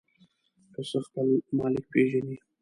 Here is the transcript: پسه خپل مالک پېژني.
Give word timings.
پسه 0.71 0.97
خپل 1.05 1.27
مالک 1.57 1.85
پېژني. 1.91 2.35